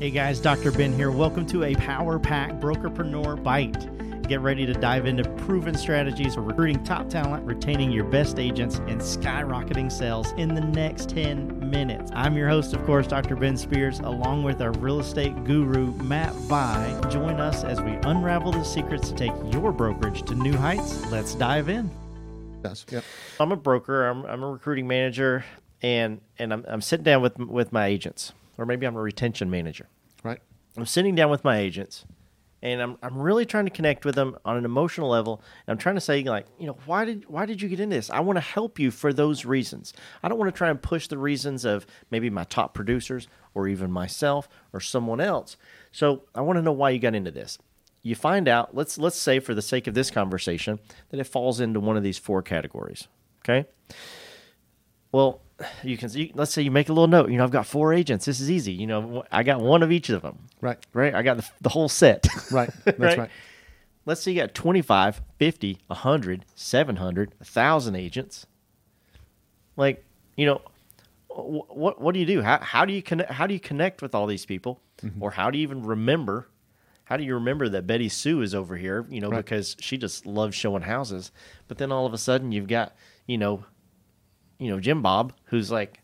Hey 0.00 0.10
guys, 0.10 0.40
Dr. 0.40 0.72
Ben 0.72 0.92
here. 0.92 1.12
Welcome 1.12 1.46
to 1.46 1.62
a 1.62 1.74
Power 1.76 2.18
Pack 2.18 2.54
Brokerpreneur 2.60 3.40
Byte. 3.42 4.26
Get 4.26 4.40
ready 4.40 4.66
to 4.66 4.72
dive 4.72 5.06
into 5.06 5.22
proven 5.44 5.76
strategies 5.76 6.34
for 6.34 6.40
recruiting 6.40 6.82
top 6.82 7.08
talent, 7.08 7.46
retaining 7.46 7.92
your 7.92 8.02
best 8.04 8.40
agents, 8.40 8.78
and 8.88 9.00
skyrocketing 9.00 9.92
sales 9.92 10.32
in 10.32 10.52
the 10.52 10.60
next 10.60 11.10
10 11.10 11.70
minutes. 11.70 12.10
I'm 12.12 12.36
your 12.36 12.48
host, 12.48 12.74
of 12.74 12.84
course, 12.84 13.06
Dr. 13.06 13.36
Ben 13.36 13.56
Spears, 13.56 14.00
along 14.00 14.42
with 14.42 14.60
our 14.60 14.72
real 14.72 14.98
estate 14.98 15.44
guru, 15.44 15.92
Matt 16.02 16.34
Vi. 16.34 17.00
Join 17.08 17.38
us 17.38 17.62
as 17.62 17.80
we 17.80 17.92
unravel 18.02 18.50
the 18.50 18.64
secrets 18.64 19.10
to 19.10 19.14
take 19.14 19.32
your 19.52 19.70
brokerage 19.70 20.22
to 20.24 20.34
new 20.34 20.56
heights. 20.56 21.08
Let's 21.12 21.36
dive 21.36 21.68
in. 21.68 21.88
Yes. 22.64 22.84
Yep. 22.90 23.04
I'm 23.38 23.52
a 23.52 23.56
broker. 23.56 24.08
I'm, 24.08 24.24
I'm 24.24 24.42
a 24.42 24.50
recruiting 24.50 24.88
manager, 24.88 25.44
and 25.82 26.20
and 26.38 26.52
I'm, 26.52 26.64
I'm 26.66 26.80
sitting 26.80 27.04
down 27.04 27.22
with 27.22 27.38
with 27.38 27.72
my 27.72 27.86
agents, 27.86 28.32
or 28.58 28.66
maybe 28.66 28.86
I'm 28.86 28.96
a 28.96 29.02
retention 29.02 29.50
manager. 29.50 29.88
Right. 30.22 30.40
I'm 30.76 30.86
sitting 30.86 31.14
down 31.14 31.30
with 31.30 31.44
my 31.44 31.58
agents, 31.58 32.04
and 32.62 32.80
I'm 32.80 32.98
I'm 33.02 33.18
really 33.18 33.46
trying 33.46 33.66
to 33.66 33.70
connect 33.70 34.04
with 34.04 34.14
them 34.14 34.36
on 34.44 34.56
an 34.56 34.64
emotional 34.64 35.08
level. 35.08 35.42
And 35.66 35.72
I'm 35.72 35.78
trying 35.78 35.94
to 35.94 36.00
say 36.00 36.22
like, 36.24 36.46
you 36.58 36.66
know, 36.66 36.76
why 36.86 37.04
did 37.04 37.28
why 37.28 37.46
did 37.46 37.62
you 37.62 37.68
get 37.68 37.78
into 37.78 37.94
this? 37.94 38.10
I 38.10 38.20
want 38.20 38.36
to 38.38 38.40
help 38.40 38.78
you 38.78 38.90
for 38.90 39.12
those 39.12 39.44
reasons. 39.44 39.92
I 40.22 40.28
don't 40.28 40.38
want 40.38 40.52
to 40.52 40.56
try 40.56 40.70
and 40.70 40.80
push 40.80 41.06
the 41.06 41.18
reasons 41.18 41.64
of 41.64 41.86
maybe 42.10 42.30
my 42.30 42.44
top 42.44 42.74
producers 42.74 43.28
or 43.54 43.68
even 43.68 43.90
myself 43.92 44.48
or 44.72 44.80
someone 44.80 45.20
else. 45.20 45.56
So 45.92 46.22
I 46.34 46.40
want 46.40 46.56
to 46.56 46.62
know 46.62 46.72
why 46.72 46.90
you 46.90 46.98
got 46.98 47.14
into 47.14 47.30
this. 47.30 47.58
You 48.02 48.14
find 48.14 48.48
out. 48.48 48.74
Let's 48.74 48.98
let's 48.98 49.18
say 49.18 49.38
for 49.38 49.54
the 49.54 49.62
sake 49.62 49.86
of 49.86 49.94
this 49.94 50.10
conversation 50.10 50.80
that 51.10 51.20
it 51.20 51.24
falls 51.24 51.60
into 51.60 51.80
one 51.80 51.96
of 51.96 52.02
these 52.02 52.18
four 52.18 52.42
categories. 52.42 53.06
Okay. 53.40 53.68
Well, 55.12 55.42
you 55.82 55.96
can 55.96 56.08
see. 56.08 56.32
Let's 56.34 56.52
say 56.52 56.62
you 56.62 56.70
make 56.70 56.88
a 56.88 56.92
little 56.92 57.08
note. 57.08 57.30
You 57.30 57.38
know, 57.38 57.44
I've 57.44 57.50
got 57.50 57.66
four 57.66 57.92
agents. 57.92 58.24
This 58.24 58.40
is 58.40 58.50
easy. 58.50 58.72
You 58.72 58.86
know, 58.86 59.24
I 59.30 59.42
got 59.42 59.60
one 59.60 59.82
of 59.82 59.90
each 59.92 60.10
of 60.10 60.22
them. 60.22 60.38
Right. 60.60 60.78
Right. 60.92 61.14
I 61.14 61.22
got 61.22 61.36
the, 61.38 61.48
the 61.60 61.68
whole 61.68 61.88
set. 61.88 62.26
Right. 62.50 62.70
That's 62.84 63.16
right. 63.18 63.30
Let's 64.06 64.20
say 64.22 64.32
you 64.32 64.40
got 64.40 64.54
25, 64.54 65.22
50, 65.38 65.78
100, 65.86 66.44
700, 66.54 67.34
1,000 67.38 67.94
agents. 67.96 68.46
Like, 69.76 70.04
you 70.36 70.46
know, 70.46 70.60
what 71.28 72.00
what 72.00 72.14
do 72.14 72.20
you 72.20 72.26
do? 72.26 72.42
How, 72.42 72.58
how 72.60 72.84
do 72.84 72.92
you 72.92 73.02
connect 73.02 73.30
how 73.30 73.46
do 73.46 73.54
you 73.54 73.60
connect 73.60 74.02
with 74.02 74.14
all 74.14 74.26
these 74.26 74.46
people? 74.46 74.80
Mm-hmm. 75.02 75.22
Or 75.22 75.30
how 75.32 75.50
do 75.50 75.58
you 75.58 75.62
even 75.62 75.82
remember 75.82 76.48
how 77.04 77.16
do 77.18 77.24
you 77.24 77.34
remember 77.34 77.68
that 77.68 77.86
Betty 77.86 78.08
Sue 78.08 78.40
is 78.40 78.54
over 78.54 78.76
here, 78.76 79.04
you 79.10 79.20
know, 79.20 79.28
Right. 79.28 79.44
because 79.44 79.76
she 79.78 79.98
just 79.98 80.24
loves 80.24 80.54
showing 80.56 80.82
houses. 80.82 81.32
But 81.68 81.76
then 81.78 81.92
all 81.92 82.06
of 82.06 82.14
a 82.14 82.18
sudden 82.18 82.50
you've 82.50 82.68
got, 82.68 82.94
you 83.26 83.36
know, 83.36 83.64
you 84.58 84.70
know, 84.70 84.80
Jim 84.80 85.02
Bob 85.02 85.32
who's 85.46 85.70
like, 85.70 86.00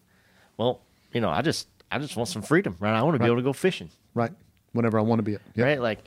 well, 0.56 0.80
you 1.12 1.20
know, 1.20 1.30
I 1.30 1.42
just 1.42 1.68
I 1.90 1.98
just 1.98 2.16
want 2.16 2.28
some 2.28 2.42
freedom, 2.42 2.76
right? 2.80 2.94
I 2.94 3.02
want 3.02 3.14
to 3.14 3.18
be 3.18 3.22
Right. 3.24 3.28
able 3.28 3.36
to 3.36 3.42
go 3.42 3.52
fishing, 3.52 3.90
Right. 4.14 4.32
Whenever 4.72 4.98
I 4.98 5.02
want 5.02 5.18
to 5.18 5.22
be 5.24 5.34
it. 5.34 5.40
Yep. 5.56 5.66
right? 5.66 5.80
Like 5.80 5.98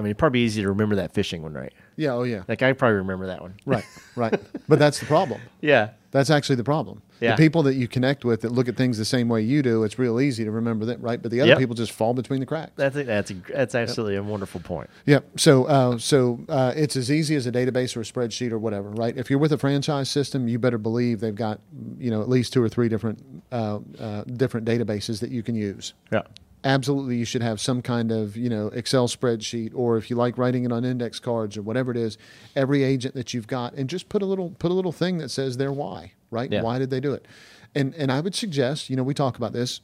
I 0.00 0.02
mean, 0.02 0.08
it'd 0.12 0.18
probably 0.18 0.40
be 0.40 0.44
easy 0.46 0.62
to 0.62 0.68
remember 0.68 0.96
that 0.96 1.12
fishing 1.12 1.42
one, 1.42 1.52
right? 1.52 1.72
Yeah. 1.96 2.14
Oh, 2.14 2.22
yeah. 2.22 2.42
Like 2.48 2.62
I 2.62 2.72
probably 2.72 2.96
remember 2.96 3.26
that 3.26 3.42
one. 3.42 3.54
Right. 3.66 3.84
Right. 4.16 4.34
but 4.68 4.78
that's 4.78 4.98
the 4.98 5.06
problem. 5.06 5.40
Yeah. 5.60 5.90
That's 6.10 6.30
actually 6.30 6.56
the 6.56 6.64
problem. 6.64 7.00
Yeah. 7.20 7.30
The 7.32 7.36
people 7.42 7.62
that 7.62 7.74
you 7.74 7.86
connect 7.86 8.24
with 8.24 8.40
that 8.42 8.50
look 8.52 8.68
at 8.68 8.76
things 8.76 8.98
the 8.98 9.04
same 9.04 9.28
way 9.28 9.40
you 9.42 9.62
do, 9.62 9.84
it's 9.84 9.98
real 9.98 10.20
easy 10.20 10.42
to 10.44 10.50
remember 10.50 10.84
that, 10.86 11.00
right? 11.00 11.20
But 11.22 11.30
the 11.30 11.40
other 11.40 11.50
Yep. 11.50 11.58
people 11.58 11.74
just 11.74 11.92
fall 11.92 12.12
between 12.12 12.40
the 12.40 12.46
cracks. 12.46 12.72
That's 12.76 12.96
a, 12.96 13.04
that's 13.04 13.30
a, 13.30 13.34
that's 13.34 13.74
absolutely 13.74 14.16
a 14.16 14.22
wonderful 14.22 14.60
point. 14.60 14.90
Yeah. 15.06 15.20
So, 15.36 15.64
uh, 15.66 15.98
so 15.98 16.40
uh, 16.48 16.72
it's 16.74 16.96
as 16.96 17.10
easy 17.10 17.36
as 17.36 17.46
a 17.46 17.52
database 17.52 17.96
or 17.96 18.00
a 18.00 18.04
spreadsheet 18.04 18.50
or 18.50 18.58
whatever, 18.58 18.90
right? 18.90 19.16
If 19.16 19.30
you're 19.30 19.38
with 19.38 19.52
a 19.52 19.58
franchise 19.58 20.10
system, 20.10 20.48
you 20.48 20.58
better 20.58 20.78
believe 20.78 21.20
they've 21.20 21.34
got, 21.34 21.60
you 21.98 22.10
know, 22.10 22.20
at 22.22 22.28
least 22.28 22.52
two 22.52 22.62
or 22.62 22.68
three 22.68 22.88
different 22.88 23.22
uh, 23.52 23.78
uh, 23.98 24.24
different 24.24 24.66
databases 24.66 25.20
that 25.20 25.30
you 25.30 25.42
can 25.42 25.54
use. 25.54 25.94
Yeah. 26.10 26.22
Absolutely 26.64 27.16
you 27.16 27.24
should 27.24 27.42
have 27.42 27.60
some 27.60 27.80
kind 27.80 28.12
of 28.12 28.36
you 28.36 28.48
know 28.48 28.68
excel 28.68 29.08
spreadsheet 29.08 29.72
or 29.74 29.96
if 29.96 30.10
you 30.10 30.16
like 30.16 30.36
writing 30.36 30.64
it 30.64 30.72
on 30.72 30.84
index 30.84 31.18
cards 31.18 31.56
or 31.56 31.62
whatever 31.62 31.90
it 31.90 31.96
is 31.96 32.18
every 32.54 32.82
agent 32.82 33.14
that 33.14 33.32
you've 33.32 33.46
got 33.46 33.72
and 33.74 33.88
just 33.88 34.08
put 34.08 34.22
a 34.22 34.26
little 34.26 34.50
put 34.58 34.70
a 34.70 34.74
little 34.74 34.92
thing 34.92 35.18
that 35.18 35.30
says 35.30 35.56
their 35.56 35.72
why 35.72 36.12
right? 36.30 36.52
Yeah. 36.52 36.62
why 36.62 36.78
did 36.78 36.90
they 36.90 37.00
do 37.00 37.12
it? 37.12 37.26
And 37.74 37.94
and 37.94 38.12
i 38.12 38.20
would 38.20 38.34
suggest 38.34 38.90
you 38.90 38.96
know 38.96 39.02
we 39.02 39.14
talk 39.14 39.36
about 39.36 39.52
this 39.52 39.80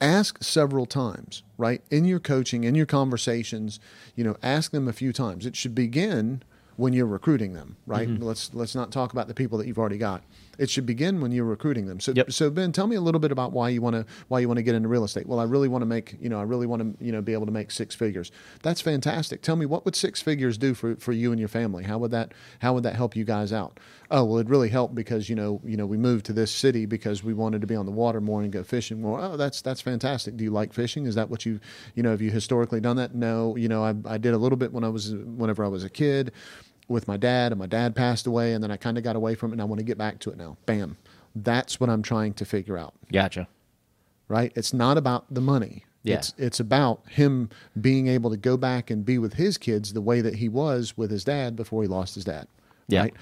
ask 0.00 0.42
several 0.42 0.86
times 0.86 1.42
right? 1.56 1.82
In 1.90 2.04
your 2.04 2.20
coaching 2.20 2.64
in 2.64 2.74
your 2.74 2.86
conversations 2.86 3.80
you 4.14 4.24
know 4.24 4.36
ask 4.42 4.70
them 4.70 4.88
a 4.88 4.92
few 4.92 5.12
times. 5.12 5.46
It 5.46 5.56
should 5.56 5.74
begin 5.74 6.42
when 6.76 6.92
you're 6.92 7.06
recruiting 7.06 7.54
them 7.54 7.76
right? 7.86 8.08
Mm-hmm. 8.08 8.22
let's 8.22 8.52
let's 8.52 8.74
not 8.74 8.92
talk 8.92 9.12
about 9.12 9.26
the 9.26 9.34
people 9.34 9.58
that 9.58 9.66
you've 9.66 9.78
already 9.78 9.98
got 9.98 10.22
it 10.58 10.68
should 10.68 10.84
begin 10.86 11.20
when 11.20 11.32
you're 11.32 11.44
recruiting 11.44 11.86
them. 11.86 12.00
So 12.00 12.12
Yep. 12.14 12.32
so 12.32 12.50
ben 12.50 12.72
tell 12.72 12.86
me 12.86 12.96
a 12.96 13.00
little 13.00 13.20
bit 13.20 13.32
about 13.32 13.52
why 13.52 13.68
you 13.70 13.80
want 13.80 13.94
to 13.96 14.04
why 14.28 14.40
you 14.40 14.48
want 14.48 14.58
to 14.58 14.62
get 14.62 14.74
into 14.74 14.88
real 14.88 15.04
estate. 15.04 15.26
Well 15.26 15.40
i 15.40 15.44
really 15.44 15.68
want 15.68 15.82
to 15.82 15.86
make 15.86 16.16
you 16.20 16.28
know 16.28 16.38
i 16.38 16.42
really 16.42 16.66
want 16.66 16.82
to 16.98 17.04
you 17.04 17.12
know 17.12 17.22
be 17.22 17.32
able 17.32 17.46
to 17.46 17.52
make 17.52 17.70
six 17.70 17.94
figures. 17.94 18.30
That's 18.62 18.80
fantastic. 18.80 19.40
Tell 19.42 19.56
me 19.56 19.66
what 19.66 19.84
would 19.84 19.96
six 19.96 20.20
figures 20.20 20.58
do 20.58 20.74
for 20.74 20.96
for 20.96 21.12
you 21.12 21.30
and 21.30 21.38
your 21.38 21.48
family? 21.48 21.84
How 21.84 21.98
would 21.98 22.10
that 22.10 22.32
how 22.60 22.74
would 22.74 22.82
that 22.82 22.96
help 22.96 23.16
you 23.16 23.24
guys 23.24 23.52
out? 23.52 23.78
Oh 24.10 24.24
well 24.24 24.38
it 24.38 24.48
really 24.48 24.68
helped 24.70 24.94
because 24.94 25.28
you 25.28 25.36
know 25.36 25.60
you 25.64 25.76
know 25.76 25.86
we 25.86 25.96
moved 25.96 26.26
to 26.26 26.32
this 26.32 26.50
city 26.50 26.86
because 26.86 27.22
we 27.22 27.34
wanted 27.34 27.60
to 27.60 27.66
be 27.66 27.76
on 27.76 27.86
the 27.86 27.92
water 27.92 28.20
more 28.20 28.42
and 28.42 28.52
go 28.52 28.62
fishing 28.64 29.00
more. 29.00 29.20
Oh 29.20 29.36
that's 29.36 29.62
that's 29.62 29.80
fantastic. 29.80 30.36
Do 30.36 30.44
you 30.44 30.50
like 30.50 30.72
fishing? 30.72 31.06
Is 31.06 31.14
that 31.14 31.30
what 31.30 31.46
you 31.46 31.60
you 31.94 32.02
know 32.02 32.10
have 32.10 32.20
you 32.22 32.30
historically 32.30 32.80
done 32.80 32.96
that? 32.96 33.14
No 33.14 33.56
you 33.56 33.68
know 33.68 33.84
i, 33.84 33.94
I 34.04 34.18
did 34.18 34.34
a 34.34 34.38
little 34.38 34.56
bit 34.58 34.72
when 34.72 34.84
i 34.84 34.88
was 34.88 35.14
whenever 35.14 35.64
i 35.64 35.68
was 35.68 35.84
a 35.84 35.90
kid 35.90 36.32
with 36.88 37.06
my 37.06 37.16
dad 37.16 37.52
and 37.52 37.58
my 37.58 37.66
dad 37.66 37.94
passed 37.94 38.26
away 38.26 38.52
and 38.54 38.62
then 38.64 38.70
i 38.70 38.76
kind 38.76 38.96
of 38.98 39.04
got 39.04 39.14
away 39.16 39.34
from 39.34 39.50
it 39.50 39.54
and 39.54 39.62
i 39.62 39.64
want 39.64 39.78
to 39.78 39.84
get 39.84 39.98
back 39.98 40.18
to 40.20 40.30
it 40.30 40.36
now. 40.36 40.56
Bam. 40.66 40.96
That's 41.36 41.78
what 41.78 41.88
i'm 41.90 42.02
trying 42.02 42.34
to 42.34 42.44
figure 42.44 42.76
out. 42.78 42.94
Gotcha. 43.12 43.46
right? 44.28 44.52
It's 44.56 44.72
not 44.72 44.96
about 44.98 45.32
the 45.32 45.40
money. 45.40 45.84
Yeah. 46.04 46.16
it's 46.16 46.32
it's 46.38 46.60
about 46.60 47.02
him 47.08 47.50
being 47.80 48.06
able 48.06 48.30
to 48.30 48.36
go 48.36 48.56
back 48.56 48.88
and 48.90 49.04
be 49.04 49.18
with 49.18 49.34
his 49.34 49.58
kids 49.58 49.92
the 49.92 50.00
way 50.00 50.20
that 50.20 50.36
he 50.36 50.48
was 50.48 50.96
with 50.96 51.10
his 51.10 51.24
dad 51.24 51.56
before 51.56 51.82
he 51.82 51.88
lost 51.88 52.14
his 52.14 52.24
dad. 52.24 52.46
Yeah. 52.86 53.00
right? 53.02 53.14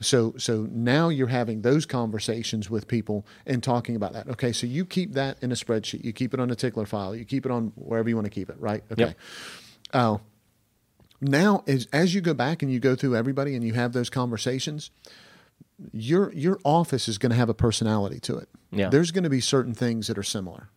So 0.00 0.34
so 0.38 0.66
now 0.72 1.08
you're 1.10 1.28
having 1.28 1.62
those 1.62 1.86
conversations 1.86 2.68
with 2.68 2.88
people 2.88 3.24
and 3.46 3.62
talking 3.62 3.94
about 3.94 4.14
that. 4.14 4.28
Okay 4.30 4.50
so 4.52 4.66
you 4.66 4.84
keep 4.84 5.12
that 5.12 5.36
in 5.42 5.52
a 5.52 5.54
spreadsheet. 5.54 6.04
You 6.04 6.12
keep 6.12 6.34
it 6.34 6.40
on 6.40 6.50
a 6.50 6.56
tickler 6.56 6.86
file. 6.86 7.14
You 7.14 7.24
keep 7.24 7.46
it 7.46 7.52
on 7.52 7.72
wherever 7.76 8.08
you 8.08 8.16
want 8.16 8.24
to 8.26 8.30
keep 8.30 8.50
it 8.50 8.56
right? 8.58 8.82
Okay. 8.90 9.02
Yep. 9.04 9.16
Oh, 9.94 10.20
now 11.22 11.62
as 11.66 11.86
as 11.92 12.14
you 12.14 12.20
go 12.20 12.34
back 12.34 12.62
and 12.62 12.70
you 12.70 12.80
go 12.80 12.94
through 12.94 13.16
everybody 13.16 13.54
and 13.54 13.64
you 13.64 13.72
have 13.72 13.92
those 13.94 14.10
conversations, 14.10 14.90
your 15.92 16.32
your 16.34 16.58
office 16.64 17.08
is 17.08 17.16
going 17.16 17.30
to 17.30 17.36
have 17.36 17.48
a 17.48 17.54
personality 17.54 18.20
to 18.20 18.36
it. 18.36 18.48
Yeah. 18.70 18.88
There's 18.90 19.10
going 19.10 19.24
to 19.24 19.30
be 19.30 19.40
certain 19.40 19.74
things 19.74 20.08
that 20.08 20.18
are 20.18 20.22
similar. 20.22 20.68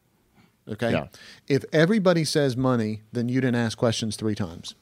Okay. 0.67 0.91
Yeah. 0.91 1.07
If 1.47 1.65
everybody 1.73 2.23
says 2.23 2.55
money, 2.55 3.01
then 3.11 3.29
you 3.29 3.41
didn't 3.41 3.55
ask 3.55 3.77
questions 3.77 4.15
three 4.15 4.35
times. 4.35 4.75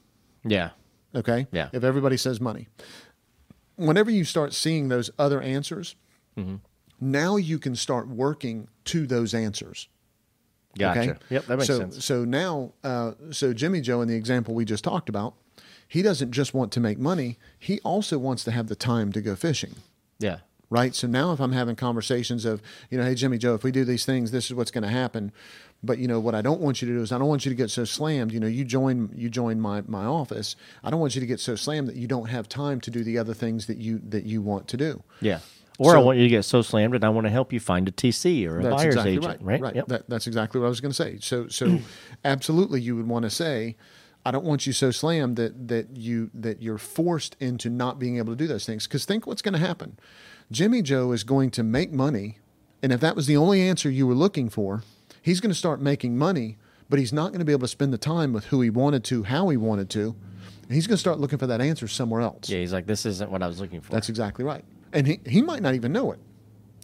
Yeah. 0.44 0.70
Okay. 1.14 1.46
Yeah. 1.52 1.68
If 1.72 1.84
everybody 1.84 2.16
says 2.16 2.40
money, 2.40 2.68
whenever 3.76 4.10
you 4.10 4.24
start 4.24 4.52
seeing 4.52 4.88
those 4.88 5.10
other 5.18 5.40
answers, 5.40 5.96
Mm-hmm. 6.36 6.56
now 7.00 7.36
you 7.36 7.60
can 7.60 7.76
start 7.76 8.08
working 8.08 8.66
to 8.86 9.06
those 9.06 9.34
answers. 9.34 9.88
Gotcha. 10.76 11.00
Okay? 11.00 11.18
Yep. 11.30 11.46
That 11.46 11.56
makes 11.58 11.66
so, 11.68 11.78
sense. 11.78 12.04
So 12.04 12.24
now, 12.24 12.72
uh, 12.82 13.12
so 13.30 13.52
Jimmy 13.52 13.80
Joe, 13.80 14.00
in 14.00 14.08
the 14.08 14.16
example 14.16 14.52
we 14.52 14.64
just 14.64 14.82
talked 14.82 15.08
about, 15.08 15.34
he 15.88 16.02
doesn't 16.02 16.32
just 16.32 16.54
want 16.54 16.72
to 16.72 16.80
make 16.80 16.98
money. 16.98 17.38
He 17.58 17.80
also 17.80 18.18
wants 18.18 18.44
to 18.44 18.50
have 18.50 18.68
the 18.68 18.76
time 18.76 19.12
to 19.12 19.20
go 19.20 19.36
fishing. 19.36 19.76
Yeah. 20.18 20.38
Right. 20.70 20.94
So 20.94 21.06
now, 21.06 21.32
if 21.32 21.40
I'm 21.40 21.52
having 21.52 21.76
conversations 21.76 22.44
of, 22.44 22.60
you 22.90 22.98
know, 22.98 23.04
hey 23.04 23.14
Jimmy 23.14 23.38
Joe, 23.38 23.54
if 23.54 23.62
we 23.62 23.70
do 23.70 23.84
these 23.84 24.04
things, 24.04 24.30
this 24.30 24.46
is 24.46 24.54
what's 24.54 24.70
going 24.70 24.82
to 24.82 24.90
happen. 24.90 25.30
But 25.82 25.98
you 25.98 26.08
know 26.08 26.18
what 26.18 26.34
I 26.34 26.40
don't 26.40 26.60
want 26.60 26.80
you 26.80 26.88
to 26.88 26.94
do 26.94 27.02
is 27.02 27.12
I 27.12 27.18
don't 27.18 27.28
want 27.28 27.44
you 27.44 27.50
to 27.50 27.54
get 27.54 27.70
so 27.70 27.84
slammed. 27.84 28.32
You 28.32 28.40
know, 28.40 28.46
you 28.46 28.64
join 28.64 29.10
you 29.14 29.28
join 29.28 29.60
my 29.60 29.82
my 29.86 30.04
office. 30.04 30.56
I 30.82 30.90
don't 30.90 31.00
want 31.00 31.14
you 31.14 31.20
to 31.20 31.26
get 31.26 31.40
so 31.40 31.54
slammed 31.56 31.88
that 31.88 31.96
you 31.96 32.06
don't 32.06 32.28
have 32.28 32.48
time 32.48 32.80
to 32.80 32.90
do 32.90 33.04
the 33.04 33.18
other 33.18 33.34
things 33.34 33.66
that 33.66 33.76
you 33.76 34.00
that 34.08 34.24
you 34.24 34.40
want 34.40 34.66
to 34.68 34.76
do. 34.78 35.02
Yeah. 35.20 35.40
Or 35.78 35.96
I 35.96 36.00
want 36.00 36.18
you 36.18 36.24
to 36.24 36.30
get 36.30 36.44
so 36.44 36.62
slammed 36.62 36.94
and 36.94 37.04
I 37.04 37.08
want 37.08 37.26
to 37.26 37.30
help 37.30 37.52
you 37.52 37.58
find 37.58 37.88
a 37.88 37.92
TC 37.92 38.48
or 38.48 38.60
a 38.60 38.62
buyer's 38.62 38.86
exactly 38.94 39.12
agent, 39.12 39.26
right. 39.26 39.42
right? 39.42 39.60
Right. 39.60 39.76
Yep. 39.76 39.86
That, 39.88 40.08
that's 40.08 40.26
exactly 40.28 40.60
what 40.60 40.66
I 40.66 40.68
was 40.68 40.80
going 40.80 40.92
to 40.92 40.96
say. 40.96 41.18
So, 41.20 41.48
so 41.48 41.80
absolutely, 42.24 42.80
you 42.80 42.94
would 42.94 43.08
want 43.08 43.24
to 43.24 43.30
say, 43.30 43.76
I 44.24 44.30
don't 44.30 44.44
want 44.44 44.66
you 44.66 44.72
so 44.72 44.90
slammed 44.90 45.36
that 45.36 45.68
that 45.68 45.96
you 45.96 46.30
that 46.34 46.62
you're 46.62 46.78
forced 46.78 47.36
into 47.40 47.68
not 47.68 47.98
being 47.98 48.16
able 48.16 48.32
to 48.32 48.36
do 48.36 48.46
those 48.46 48.64
things. 48.64 48.86
Because 48.86 49.04
think 49.04 49.26
what's 49.26 49.42
going 49.42 49.52
to 49.54 49.58
happen. 49.58 49.98
Jimmy 50.50 50.82
Joe 50.82 51.12
is 51.12 51.24
going 51.24 51.50
to 51.52 51.62
make 51.62 51.92
money, 51.92 52.38
and 52.82 52.92
if 52.92 53.00
that 53.00 53.16
was 53.16 53.26
the 53.26 53.36
only 53.36 53.62
answer 53.62 53.90
you 53.90 54.06
were 54.06 54.14
looking 54.14 54.48
for, 54.48 54.82
he's 55.22 55.40
going 55.40 55.50
to 55.50 55.58
start 55.58 55.80
making 55.80 56.16
money, 56.16 56.58
but 56.88 56.98
he's 56.98 57.12
not 57.12 57.28
going 57.28 57.38
to 57.38 57.44
be 57.44 57.52
able 57.52 57.62
to 57.62 57.68
spend 57.68 57.92
the 57.92 57.98
time 57.98 58.32
with 58.32 58.46
who 58.46 58.60
he 58.60 58.70
wanted 58.70 59.04
to, 59.04 59.24
how 59.24 59.48
he 59.48 59.56
wanted 59.56 59.88
to. 59.90 60.14
And 60.62 60.72
he's 60.72 60.86
going 60.86 60.96
to 60.96 61.00
start 61.00 61.18
looking 61.18 61.38
for 61.38 61.46
that 61.46 61.60
answer 61.60 61.88
somewhere 61.88 62.22
else. 62.22 62.48
yeah. 62.48 62.58
He's 62.58 62.72
like, 62.72 62.86
this 62.86 63.04
isn't 63.04 63.30
what 63.30 63.42
I 63.42 63.46
was 63.46 63.60
looking 63.60 63.80
for. 63.80 63.92
That's 63.92 64.08
exactly 64.08 64.44
right. 64.44 64.64
And 64.92 65.06
he, 65.06 65.20
he 65.26 65.42
might 65.42 65.60
not 65.60 65.74
even 65.74 65.92
know 65.92 66.12
it. 66.12 66.20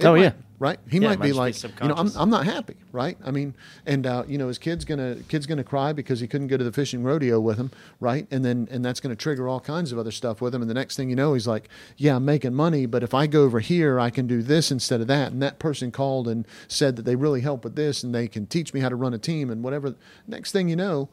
It 0.00 0.06
Oh, 0.06 0.12
might, 0.12 0.22
yeah. 0.22 0.32
right. 0.58 0.78
He 0.88 0.98
Yeah, 0.98 1.08
might 1.08 1.20
be 1.20 1.28
just 1.28 1.62
be 1.62 1.68
like, 1.68 1.80
you 1.82 1.88
know, 1.88 1.94
I'm. 1.94 2.10
I'm 2.16 2.30
not 2.30 2.46
happy, 2.46 2.74
right? 2.92 3.18
I 3.24 3.30
mean, 3.30 3.54
and 3.86 4.06
uh, 4.06 4.24
you 4.26 4.38
know, 4.38 4.48
his 4.48 4.58
kid's 4.58 4.84
gonna 4.84 5.16
kid's 5.28 5.46
gonna 5.46 5.62
cry 5.64 5.92
because 5.92 6.20
he 6.20 6.26
couldn't 6.26 6.46
go 6.48 6.56
to 6.56 6.64
the 6.64 6.72
fishing 6.72 7.02
rodeo 7.02 7.38
with 7.38 7.58
him, 7.58 7.70
right? 8.00 8.26
And 8.30 8.44
then 8.44 8.66
and 8.70 8.84
that's 8.84 9.00
gonna 9.00 9.16
trigger 9.16 9.46
all 9.46 9.60
kinds 9.60 9.92
of 9.92 9.98
other 9.98 10.10
stuff 10.10 10.40
with 10.40 10.54
him. 10.54 10.62
And 10.62 10.70
the 10.70 10.74
next 10.74 10.96
thing 10.96 11.10
you 11.10 11.16
know, 11.16 11.34
he's 11.34 11.46
like, 11.46 11.68
yeah, 11.96 12.16
I'm 12.16 12.24
making 12.24 12.54
money, 12.54 12.86
but 12.86 13.02
if 13.02 13.12
I 13.14 13.26
go 13.26 13.42
over 13.44 13.60
here, 13.60 14.00
I 14.00 14.10
can 14.10 14.26
do 14.26 14.42
this 14.42 14.70
instead 14.70 15.00
of 15.00 15.06
that. 15.08 15.32
And 15.32 15.42
that 15.42 15.58
person 15.58 15.90
called 15.90 16.26
and 16.28 16.46
said 16.66 16.96
that 16.96 17.02
they 17.04 17.16
really 17.16 17.42
help 17.42 17.62
with 17.64 17.76
this, 17.76 18.02
and 18.02 18.14
they 18.14 18.26
can 18.26 18.46
teach 18.46 18.72
me 18.72 18.80
how 18.80 18.88
to 18.88 18.96
run 18.96 19.14
a 19.14 19.18
team 19.18 19.50
and 19.50 19.62
whatever. 19.62 19.94
Next 20.26 20.52
thing 20.52 20.68
you 20.68 20.76
know, 20.76 21.08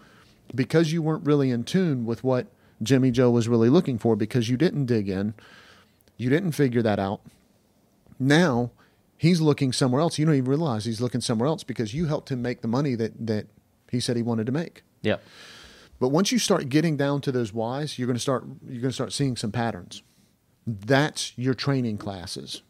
because 0.56 0.92
you 0.94 1.01
weren't 1.01 1.25
really 1.25 1.51
in 1.51 1.63
tune 1.66 2.06
with 2.06 2.24
what 2.24 2.48
Jimmy 2.81 3.12
Joe 3.12 3.31
was 3.31 3.48
really 3.50 3.69
looking 3.69 3.98
for, 3.98 4.16
because 4.16 4.50
you 4.50 4.56
didn't 4.57 4.86
dig 4.86 5.10
in, 5.10 5.33
you 6.16 6.30
didn't 6.30 6.54
figure 6.54 6.81
that 6.81 7.00
out 7.00 7.22
now 8.19 8.72
he's 9.18 9.42
looking 9.42 9.72
somewhere 9.74 10.02
else. 10.02 10.18
You 10.18 10.25
don't 10.25 10.36
even 10.36 10.50
realize 10.50 10.86
he's 10.86 11.02
looking 11.02 11.22
somewhere 11.22 11.48
else 11.48 11.64
because 11.64 11.94
you 11.94 12.06
helped 12.06 12.31
him 12.31 12.42
make 12.42 12.62
the 12.62 12.68
money 12.68 12.96
that, 12.96 13.28
that 13.28 13.48
he 13.92 14.00
said 14.00 14.16
he 14.16 14.24
wanted 14.24 14.46
to 14.46 14.52
make. 14.52 14.84
Yeah. 15.02 15.18
But 16.00 16.10
once 16.10 16.31
you 16.31 16.40
start 16.40 16.69
getting 16.69 16.96
down 16.98 17.22
to 17.22 17.31
those 17.31 17.54
whys, 17.54 17.98
you're 17.98 18.06
going 18.06 18.16
to 18.16 18.22
start 18.22 18.46
you're 18.68 18.81
going 18.81 18.92
to 18.92 18.96
start 18.96 19.14
seeing 19.14 19.36
some 19.36 19.52
patterns. 19.52 20.04
That's 20.66 21.34
your 21.38 21.54
training 21.54 21.98
classes. 21.98 22.62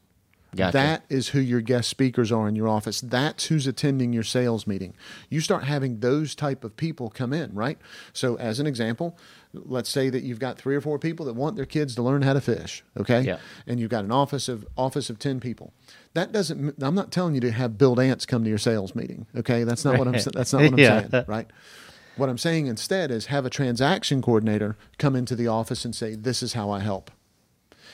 Gotcha. 0.58 0.74
That 0.78 1.04
is 1.10 1.30
who 1.30 1.40
your 1.40 1.62
guest 1.62 1.88
speakers 1.90 2.32
are 2.32 2.48
in 2.48 2.56
your 2.56 2.68
office. 2.68 3.00
That's 3.00 3.46
who's 3.46 3.68
attending 3.68 4.12
your 4.12 4.24
sales 4.24 4.68
meeting. 4.68 4.94
You 5.30 5.40
start 5.40 5.64
having 5.64 6.00
those 6.00 6.36
type 6.36 6.64
of 6.64 6.76
people 6.76 7.10
come 7.10 7.32
in, 7.32 7.54
right? 7.54 7.78
So 8.12 8.36
as 8.38 8.60
an 8.60 8.68
example, 8.68 9.18
let's 9.54 9.90
say 9.90 10.10
that 10.10 10.24
you've 10.24 10.40
got 10.40 10.58
three 10.58 10.76
or 10.76 10.82
four 10.82 11.00
people 11.00 11.26
that 11.28 11.34
want 11.36 11.56
their 11.56 11.66
kids 11.66 11.96
to 11.96 12.02
learn 12.02 12.24
how 12.24 12.34
to 12.34 12.42
fish, 12.42 12.84
okay? 13.00 13.22
Yeah. 13.22 13.38
And 13.66 13.80
you've 13.80 13.90
got 13.92 14.04
an 14.04 14.12
office 14.12 14.50
of 14.50 14.66
office 14.78 15.10
of 15.10 15.20
10 15.20 15.40
people. 15.40 15.74
That 16.14 16.32
doesn't 16.32 16.82
I'm 16.84 16.96
not 16.96 17.12
telling 17.12 17.36
you 17.36 17.42
to 17.42 17.52
have 17.52 17.78
Bill 17.78 17.96
Dance 17.96 18.26
come 18.26 18.44
to 18.44 18.50
your 18.50 18.58
sales 18.58 18.96
meeting, 18.96 19.28
okay? 19.36 19.64
That's 19.64 19.86
not 19.86 19.98
what 19.98 20.08
I'm 20.08 20.14
that's 20.34 20.52
not 20.54 20.64
what 20.64 20.74
I'm 20.74 20.80
Yeah. 20.80 21.08
saying, 21.10 21.26
right? 21.28 21.48
What 22.16 22.30
I'm 22.30 22.38
saying 22.40 22.66
instead 22.66 23.12
is 23.12 23.28
have 23.28 23.46
a 23.46 23.50
transaction 23.52 24.24
coordinator 24.24 24.76
come 24.98 25.16
into 25.16 25.36
the 25.36 25.48
office 25.48 25.86
and 25.86 25.94
say, 25.96 26.16
This 26.16 26.42
is 26.42 26.54
how 26.54 26.72
I 26.72 26.80
help. 26.80 27.12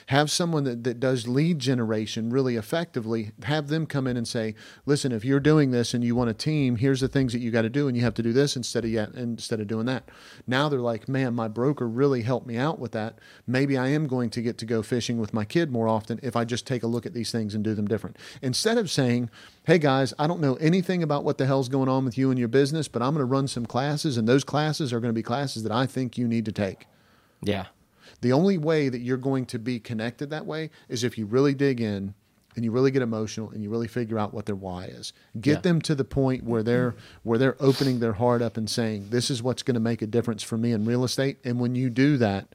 Have 0.07 0.29
someone 0.31 0.63
that, 0.63 0.83
that 0.83 0.99
does 0.99 1.27
lead 1.27 1.59
generation 1.59 2.29
really 2.29 2.55
effectively, 2.55 3.31
have 3.43 3.67
them 3.67 3.85
come 3.85 4.07
in 4.07 4.17
and 4.17 4.27
say, 4.27 4.55
Listen, 4.85 5.11
if 5.11 5.23
you're 5.23 5.39
doing 5.39 5.71
this 5.71 5.93
and 5.93 6.03
you 6.03 6.15
want 6.15 6.29
a 6.29 6.33
team, 6.33 6.77
here's 6.77 7.01
the 7.01 7.07
things 7.07 7.33
that 7.33 7.39
you 7.39 7.51
got 7.51 7.63
to 7.63 7.69
do, 7.69 7.87
and 7.87 7.95
you 7.95 8.03
have 8.03 8.13
to 8.15 8.23
do 8.23 8.33
this 8.33 8.55
instead 8.55 8.83
of 8.83 8.91
yet 8.91 9.13
instead 9.13 9.59
of 9.59 9.67
doing 9.67 9.85
that. 9.85 10.09
Now 10.47 10.69
they're 10.69 10.79
like, 10.79 11.07
Man, 11.07 11.33
my 11.33 11.47
broker 11.47 11.87
really 11.87 12.21
helped 12.21 12.47
me 12.47 12.57
out 12.57 12.79
with 12.79 12.91
that. 12.93 13.19
Maybe 13.47 13.77
I 13.77 13.87
am 13.87 14.07
going 14.07 14.29
to 14.31 14.41
get 14.41 14.57
to 14.59 14.65
go 14.65 14.81
fishing 14.81 15.19
with 15.19 15.33
my 15.33 15.45
kid 15.45 15.71
more 15.71 15.87
often 15.87 16.19
if 16.23 16.35
I 16.35 16.45
just 16.45 16.67
take 16.67 16.83
a 16.83 16.87
look 16.87 17.05
at 17.05 17.13
these 17.13 17.31
things 17.31 17.55
and 17.55 17.63
do 17.63 17.73
them 17.73 17.87
different. 17.87 18.17
Instead 18.41 18.77
of 18.77 18.89
saying, 18.89 19.29
Hey 19.65 19.77
guys, 19.77 20.13
I 20.19 20.27
don't 20.27 20.41
know 20.41 20.55
anything 20.55 21.03
about 21.03 21.23
what 21.23 21.37
the 21.37 21.45
hell's 21.45 21.69
going 21.69 21.89
on 21.89 22.05
with 22.05 22.17
you 22.17 22.29
and 22.29 22.39
your 22.39 22.47
business, 22.47 22.87
but 22.87 23.01
I'm 23.01 23.13
going 23.13 23.19
to 23.19 23.25
run 23.25 23.47
some 23.47 23.65
classes, 23.65 24.17
and 24.17 24.27
those 24.27 24.43
classes 24.43 24.91
are 24.91 24.99
going 24.99 25.09
to 25.09 25.13
be 25.13 25.23
classes 25.23 25.63
that 25.63 25.71
I 25.71 25.85
think 25.85 26.17
you 26.17 26.27
need 26.27 26.45
to 26.45 26.51
take. 26.51 26.87
Yeah. 27.41 27.67
The 28.21 28.31
only 28.31 28.57
way 28.57 28.89
that 28.89 28.99
you're 28.99 29.17
going 29.17 29.45
to 29.47 29.59
be 29.59 29.79
connected 29.79 30.29
that 30.29 30.45
way 30.45 30.69
is 30.89 31.03
if 31.03 31.17
you 31.17 31.25
really 31.25 31.53
dig 31.53 31.81
in 31.81 32.13
and 32.55 32.63
you 32.63 32.71
really 32.71 32.91
get 32.91 33.01
emotional 33.01 33.49
and 33.49 33.63
you 33.63 33.69
really 33.69 33.87
figure 33.87 34.19
out 34.19 34.33
what 34.33 34.45
their 34.45 34.55
why 34.55 34.85
is. 34.85 35.11
Get 35.39 35.51
Yeah. 35.51 35.61
them 35.61 35.81
to 35.81 35.95
the 35.95 36.03
point 36.03 36.43
where 36.43 36.61
they're 36.61 36.93
where 37.23 37.39
they're 37.39 37.55
opening 37.59 37.99
their 37.99 38.13
heart 38.13 38.41
up 38.43 38.57
and 38.57 38.69
saying, 38.69 39.07
"This 39.09 39.31
is 39.31 39.41
what's 39.41 39.63
going 39.63 39.73
to 39.75 39.79
make 39.79 40.01
a 40.01 40.07
difference 40.07 40.43
for 40.43 40.57
me 40.57 40.71
in 40.71 40.85
real 40.85 41.03
estate." 41.03 41.37
And 41.43 41.59
when 41.59 41.73
you 41.75 41.89
do 41.89 42.17
that, 42.17 42.47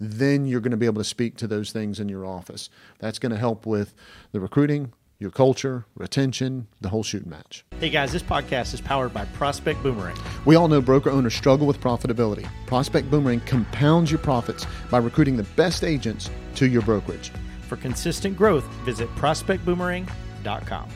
then 0.00 0.46
you're 0.46 0.60
going 0.60 0.72
to 0.72 0.76
be 0.76 0.86
able 0.86 1.00
to 1.00 1.08
speak 1.08 1.36
to 1.36 1.46
those 1.46 1.70
things 1.70 2.00
in 2.00 2.08
your 2.08 2.26
office. 2.26 2.68
That's 2.98 3.20
going 3.20 3.30
to 3.30 3.38
help 3.38 3.64
with 3.64 3.94
the 4.32 4.40
recruiting, 4.40 4.92
your 5.18 5.30
culture, 5.30 5.86
retention, 5.94 6.66
the 6.80 6.88
whole 6.88 7.02
shooting 7.02 7.30
match. 7.30 7.64
Hey 7.78 7.90
guys, 7.90 8.12
this 8.12 8.22
podcast 8.22 8.74
is 8.74 8.80
powered 8.80 9.14
by 9.14 9.24
Prospect 9.26 9.82
Boomerang. 9.82 10.16
We 10.44 10.56
all 10.56 10.68
know 10.68 10.80
broker 10.80 11.10
owners 11.10 11.34
struggle 11.34 11.66
with 11.66 11.80
profitability. 11.80 12.48
Prospect 12.66 13.10
Boomerang 13.10 13.40
compounds 13.40 14.10
your 14.10 14.18
profits 14.18 14.66
by 14.90 14.98
recruiting 14.98 15.36
the 15.36 15.44
best 15.56 15.84
agents 15.84 16.30
to 16.56 16.66
your 16.66 16.82
brokerage. 16.82 17.30
For 17.68 17.76
consistent 17.76 18.36
growth, 18.36 18.64
visit 18.84 19.08
prospectboomerang.com. 19.16 20.88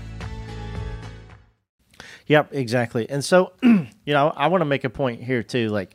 Yep, 2.26 2.52
exactly. 2.52 3.08
And 3.08 3.24
so, 3.24 3.52
you 3.62 3.88
know, 4.06 4.32
I 4.36 4.48
want 4.48 4.60
to 4.60 4.66
make 4.66 4.84
a 4.84 4.90
point 4.90 5.22
here 5.22 5.42
too. 5.42 5.70
Like 5.70 5.94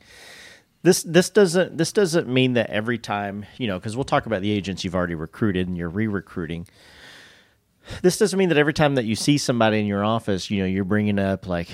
this, 0.82 1.02
this 1.04 1.30
doesn't 1.30 1.78
this 1.78 1.92
doesn't 1.92 2.28
mean 2.28 2.54
that 2.54 2.70
every 2.70 2.98
time, 2.98 3.46
you 3.56 3.68
know, 3.68 3.78
because 3.78 3.96
we'll 3.96 4.04
talk 4.04 4.26
about 4.26 4.42
the 4.42 4.50
agents 4.50 4.82
you've 4.82 4.96
already 4.96 5.14
recruited 5.14 5.68
and 5.68 5.76
you're 5.76 5.88
re-recruiting. 5.88 6.66
This 8.02 8.16
doesn't 8.18 8.38
mean 8.38 8.48
that 8.50 8.58
every 8.58 8.72
time 8.74 8.94
that 8.96 9.04
you 9.04 9.14
see 9.14 9.38
somebody 9.38 9.78
in 9.80 9.86
your 9.86 10.04
office, 10.04 10.50
you 10.50 10.60
know, 10.60 10.66
you're 10.66 10.84
bringing 10.84 11.18
up 11.18 11.46
like, 11.46 11.68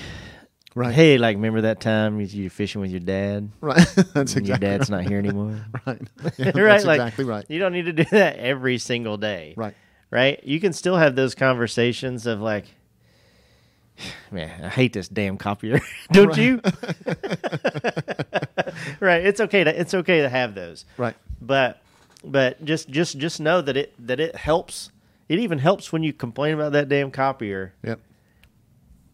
Right. 0.73 0.93
hey, 0.93 1.17
like 1.17 1.35
remember 1.35 1.61
that 1.61 1.81
time 1.81 2.19
you- 2.21 2.27
you're 2.27 2.49
fishing 2.49 2.79
with 2.81 2.91
your 2.91 2.99
dad? 3.01 3.49
Right. 3.59 3.77
That's 4.13 4.35
and 4.35 4.47
your 4.47 4.55
exactly 4.55 4.67
dad's 4.67 4.89
not 4.89 5.03
here 5.05 5.19
anymore. 5.19 5.65
right. 5.85 6.01
Yeah, 6.37 6.45
right? 6.47 6.53
That's 6.55 6.85
like, 6.85 6.99
exactly 7.01 7.25
right. 7.25 7.45
You 7.49 7.59
don't 7.59 7.73
need 7.73 7.85
to 7.85 7.93
do 7.93 8.05
that 8.11 8.37
every 8.37 8.77
single 8.77 9.17
day. 9.17 9.53
Right. 9.57 9.75
Right? 10.09 10.41
You 10.43 10.59
can 10.59 10.73
still 10.73 10.95
have 10.97 11.15
those 11.15 11.35
conversations 11.35 12.25
of 12.25 12.39
like, 12.41 12.65
man, 14.31 14.63
I 14.65 14.69
hate 14.69 14.93
this 14.93 15.07
damn 15.09 15.37
copier. 15.37 15.79
don't 16.11 16.29
Right. 16.29 16.37
you? 16.37 16.61
right. 18.99 19.25
It's 19.25 19.39
okay 19.41 19.63
to 19.63 19.79
it's 19.79 19.93
okay 19.93 20.21
to 20.21 20.29
have 20.29 20.55
those. 20.55 20.85
Right. 20.97 21.15
But 21.41 21.81
but 22.23 22.63
just 22.63 22.89
just 22.89 23.17
just 23.17 23.39
know 23.39 23.61
that 23.61 23.75
it 23.77 23.93
that 24.07 24.19
it 24.19 24.35
helps. 24.35 24.91
It 25.31 25.39
even 25.39 25.59
helps 25.59 25.93
when 25.93 26.03
you 26.03 26.11
complain 26.11 26.53
about 26.55 26.73
that 26.73 26.89
damn 26.89 27.09
copier 27.09 27.73
Yep. 27.83 28.01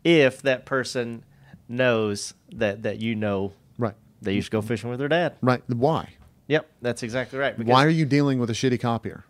if 0.04 0.42
that 0.42 0.66
person 0.66 1.24
knows 1.70 2.34
that 2.52 2.82
that 2.82 3.00
you 3.00 3.14
know 3.16 3.54
Right. 3.78 3.94
they 4.22 4.34
used 4.34 4.48
to 4.48 4.52
go 4.52 4.62
fishing 4.64 4.90
with 4.90 4.98
their 4.98 5.10
dad. 5.10 5.34
Right. 5.42 5.62
Why? 5.70 6.14
Yep, 6.48 6.68
that's 6.82 7.04
exactly 7.04 7.38
right. 7.38 7.56
Why 7.60 7.86
are 7.86 7.90
you 7.90 8.06
dealing 8.06 8.40
with 8.40 8.50
a 8.50 8.54
shitty 8.54 8.80
copier? 8.80 9.26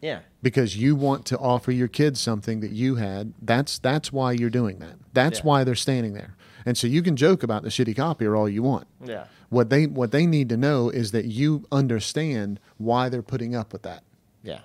Yeah. 0.00 0.20
Because 0.42 0.76
you 0.76 0.96
want 0.96 1.26
to 1.26 1.38
offer 1.38 1.70
your 1.70 1.86
kids 1.86 2.18
something 2.18 2.58
that 2.58 2.72
you 2.72 2.96
had. 2.96 3.34
That's 3.40 3.78
that's 3.78 4.12
why 4.12 4.32
you're 4.32 4.50
doing 4.50 4.80
that. 4.80 4.94
That's 5.12 5.38
Yeah. 5.40 5.44
why 5.44 5.64
they're 5.64 5.76
standing 5.76 6.14
there. 6.14 6.34
And 6.66 6.76
so 6.76 6.88
you 6.88 7.02
can 7.02 7.14
joke 7.14 7.44
about 7.44 7.62
the 7.62 7.68
shitty 7.68 7.94
copier 7.96 8.34
all 8.34 8.48
you 8.48 8.64
want. 8.64 8.88
Yeah. 9.04 9.26
What 9.48 9.70
they 9.70 9.86
what 9.86 10.10
they 10.10 10.26
need 10.26 10.48
to 10.48 10.56
know 10.56 10.88
is 10.90 11.12
that 11.12 11.26
you 11.26 11.66
understand 11.70 12.58
why 12.78 13.08
they're 13.08 13.22
putting 13.22 13.54
up 13.54 13.72
with 13.72 13.82
that. 13.82 14.02
Yeah. 14.42 14.60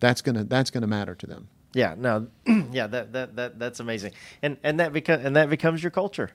That's 0.00 0.22
gonna 0.22 0.44
that's 0.44 0.70
gonna 0.70 0.86
matter 0.86 1.14
to 1.14 1.26
them. 1.26 1.48
Yeah, 1.72 1.94
no, 1.96 2.26
yeah, 2.72 2.88
that, 2.88 3.12
that 3.12 3.36
that 3.36 3.58
that's 3.58 3.78
amazing, 3.80 4.12
and 4.42 4.56
and 4.64 4.80
that 4.80 4.92
becomes 4.92 5.24
and 5.24 5.36
that 5.36 5.48
becomes 5.50 5.82
your 5.82 5.90
culture, 5.90 6.30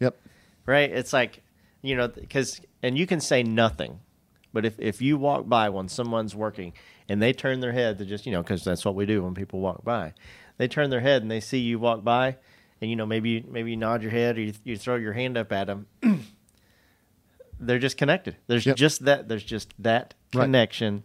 Yep. 0.00 0.16
right? 0.66 0.90
It's 0.90 1.12
like 1.12 1.42
you 1.82 1.96
know, 1.96 2.08
because 2.08 2.60
and 2.82 2.98
you 2.98 3.06
can 3.06 3.20
say 3.20 3.42
nothing, 3.42 4.00
but 4.52 4.64
if 4.64 4.80
if 4.80 5.00
you 5.00 5.16
walk 5.16 5.48
by 5.48 5.68
when 5.68 5.88
someone's 5.88 6.34
working 6.34 6.72
and 7.08 7.22
they 7.22 7.32
turn 7.32 7.60
their 7.60 7.72
head 7.72 7.98
to 7.98 8.04
just 8.04 8.26
you 8.26 8.32
know, 8.32 8.42
because 8.42 8.64
that's 8.64 8.84
what 8.84 8.94
we 8.96 9.06
do 9.06 9.22
when 9.22 9.34
people 9.34 9.60
walk 9.60 9.84
by, 9.84 10.12
they 10.56 10.66
turn 10.66 10.90
their 10.90 11.00
head 11.00 11.22
and 11.22 11.30
they 11.30 11.40
see 11.40 11.58
you 11.58 11.78
walk 11.78 12.02
by, 12.02 12.36
and 12.80 12.90
you 12.90 12.96
know 12.96 13.06
maybe 13.06 13.30
you, 13.30 13.44
maybe 13.48 13.70
you 13.70 13.76
nod 13.76 14.02
your 14.02 14.10
head 14.10 14.38
or 14.38 14.40
you, 14.40 14.54
you 14.64 14.76
throw 14.76 14.96
your 14.96 15.12
hand 15.12 15.36
up 15.38 15.52
at 15.52 15.66
them. 15.68 15.86
They're 17.60 17.78
just 17.78 17.98
connected. 17.98 18.36
There's 18.46 18.64
Yep. 18.66 18.76
just 18.76 19.04
that. 19.04 19.28
There's 19.28 19.44
just 19.44 19.74
that 19.78 20.14
Right. 20.34 20.44
connection. 20.46 21.04